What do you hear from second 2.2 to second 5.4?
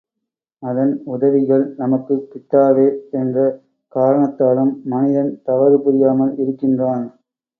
கிட்டாவே என்ற காரணத்தாலும் மனிதன்